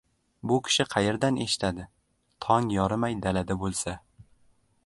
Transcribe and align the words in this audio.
–Bu 0.51 0.55
kishi 0.67 0.85
qayerdan 0.93 1.37
eshitadi, 1.45 1.85
tong 2.47 2.73
yorimay 2.79 3.19
dalada 3.27 3.63
bo‘lsa… 3.67 3.97